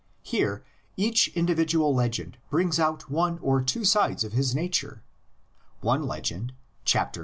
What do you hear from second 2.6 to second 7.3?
out one or two sides of his nature: one legend (xxxvii.)